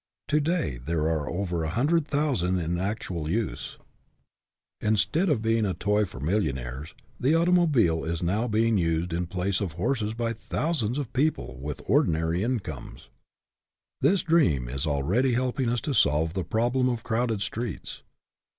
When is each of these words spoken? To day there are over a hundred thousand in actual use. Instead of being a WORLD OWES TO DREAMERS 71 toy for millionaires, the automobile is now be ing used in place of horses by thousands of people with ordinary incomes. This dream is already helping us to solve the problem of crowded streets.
To 0.29 0.39
day 0.39 0.79
there 0.83 1.03
are 1.09 1.29
over 1.29 1.63
a 1.63 1.69
hundred 1.69 2.07
thousand 2.07 2.57
in 2.57 2.79
actual 2.79 3.29
use. 3.29 3.77
Instead 4.79 5.29
of 5.29 5.43
being 5.43 5.63
a 5.63 5.77
WORLD 5.77 5.77
OWES 5.77 5.77
TO 5.77 5.83
DREAMERS 5.83 6.09
71 6.09 6.09
toy 6.09 6.09
for 6.09 6.19
millionaires, 6.59 6.95
the 7.19 7.35
automobile 7.35 8.03
is 8.05 8.23
now 8.23 8.47
be 8.47 8.67
ing 8.67 8.79
used 8.79 9.13
in 9.13 9.27
place 9.27 9.61
of 9.61 9.73
horses 9.73 10.15
by 10.15 10.33
thousands 10.33 10.97
of 10.97 11.13
people 11.13 11.55
with 11.59 11.83
ordinary 11.85 12.41
incomes. 12.41 13.09
This 14.01 14.23
dream 14.23 14.67
is 14.67 14.87
already 14.87 15.35
helping 15.35 15.69
us 15.69 15.81
to 15.81 15.93
solve 15.93 16.33
the 16.33 16.43
problem 16.45 16.89
of 16.89 17.03
crowded 17.03 17.43
streets. 17.43 18.01